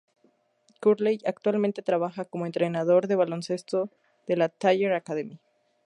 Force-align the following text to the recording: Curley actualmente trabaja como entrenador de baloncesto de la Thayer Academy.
Curley 0.79 1.19
actualmente 1.27 1.83
trabaja 1.83 2.25
como 2.25 2.47
entrenador 2.47 3.05
de 3.05 3.15
baloncesto 3.15 3.91
de 4.25 4.35
la 4.35 4.49
Thayer 4.49 4.93
Academy. 4.93 5.37